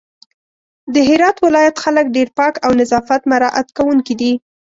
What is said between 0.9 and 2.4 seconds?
د هرات ولايت خلک ډېر